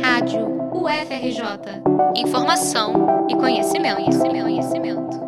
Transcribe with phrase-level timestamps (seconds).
[0.00, 1.82] Rádio UFRJ.
[2.16, 5.20] Informação e conhecimento, conhecimento, conhecimento.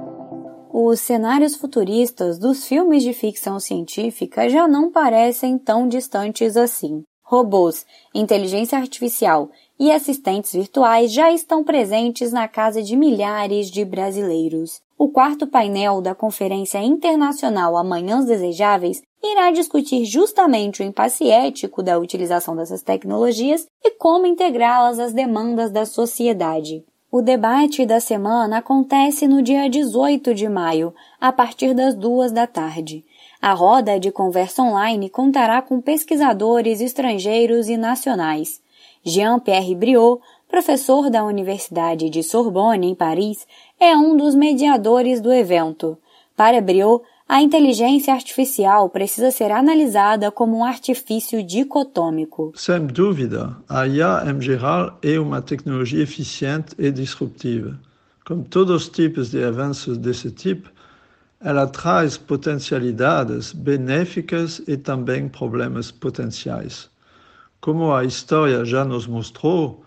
[0.72, 7.03] Os cenários futuristas dos filmes de ficção científica já não parecem tão distantes assim.
[7.23, 14.84] Robôs, inteligência artificial e assistentes virtuais já estão presentes na casa de milhares de brasileiros.
[14.97, 21.99] O quarto painel da Conferência Internacional Amanhãs Desejáveis irá discutir justamente o impasse ético da
[21.99, 26.85] utilização dessas tecnologias e como integrá-las às demandas da sociedade.
[27.11, 32.47] O debate da semana acontece no dia 18 de maio, a partir das duas da
[32.47, 33.05] tarde.
[33.43, 38.63] A roda de conversa online contará com pesquisadores estrangeiros e nacionais.
[39.05, 43.47] Jean-Pierre Briot, professor da Universidade de Sorbonne, em Paris,
[43.79, 45.98] é um dos mediadores do evento.
[46.37, 52.52] Para Briot, a inteligência artificial precisa ser analisada como um artifício dicotômico.
[52.55, 57.79] Sem dúvida, a IA em geral é uma tecnologia eficiente e disruptiva.
[58.27, 60.71] Como todos os tipos de avanços desse tipo,
[61.40, 66.88] ela traz potencialidades benéficas e também problemas potenciais.
[67.61, 69.83] Como a história já nos mostrou,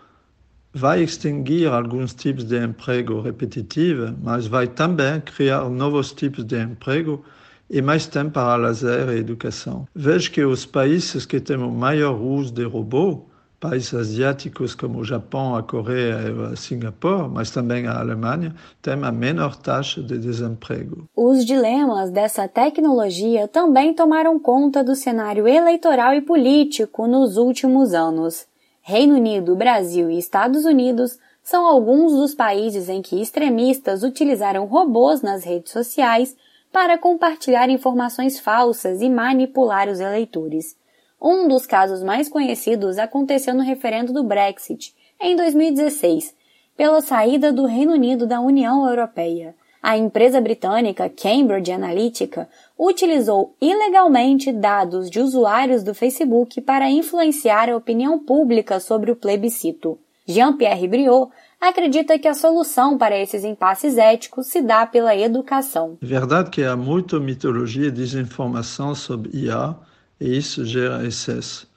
[0.78, 7.24] vai extinguir alguns tipos de emprego repetitivo, mas vai também criar novos tipos de emprego
[7.70, 9.88] e mais tempo para lazer e educação.
[9.94, 13.18] Vejo que os países que têm o maior uso de robôs,
[13.60, 18.94] países asiáticos como o Japão, a Coreia e a Singapura, mas também a Alemanha, têm
[19.04, 21.06] a menor taxa de desemprego.
[21.16, 28.46] Os dilemas dessa tecnologia também tomaram conta do cenário eleitoral e político nos últimos anos.
[28.90, 35.22] Reino Unido, Brasil e Estados Unidos são alguns dos países em que extremistas utilizaram robôs
[35.22, 36.38] nas redes sociais
[36.72, 40.78] para compartilhar informações falsas e manipular os eleitores.
[41.22, 46.34] Um dos casos mais conhecidos aconteceu no referendo do Brexit, em 2016,
[46.78, 49.54] pela saída do Reino Unido da União Europeia.
[49.82, 57.78] A empresa britânica Cambridge Analytica utilizou ilegalmente dados de usuários do Facebook para influenciar a
[57.78, 59.98] opinião pública sobre o plebiscito.
[60.28, 65.98] Jean-Pierre Briot acredita que a solução para esses impasses éticos se dá pela educação.
[66.02, 69.76] É verdade que há muita mitologia e desinformação sobre IA
[70.20, 71.68] e isso gera excesso.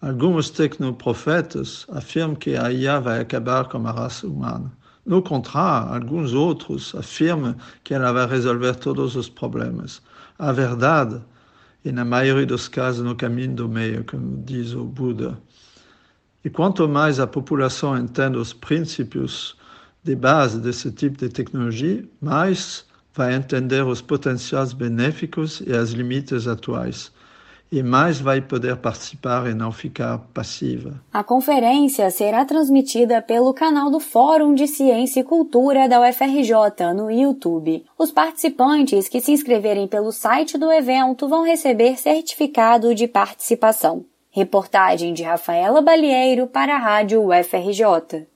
[0.00, 4.70] Alguns tecnoprofetas afirmam que a IA vai acabar com a raça humana.
[5.06, 10.02] No contrário, alguns outros afirmam que ela vai resolver todos os problemas.
[10.36, 11.22] A verdade
[11.84, 15.38] e na maioria dos casos, no caminho do meio, como diz o Buda.
[16.44, 19.56] E quanto mais a população entende os princípios
[20.02, 22.84] de base desse tipo de tecnologia, mais
[23.14, 27.12] vai entender os potenciais benéficos e as limites atuais
[27.70, 31.00] e mais vai poder participar e não ficar passiva.
[31.12, 37.10] A conferência será transmitida pelo canal do Fórum de Ciência e Cultura da UFRJ no
[37.10, 37.84] YouTube.
[37.98, 44.04] Os participantes que se inscreverem pelo site do evento vão receber certificado de participação.
[44.30, 48.26] Reportagem de Rafaela Balieiro para a Rádio UFRJ.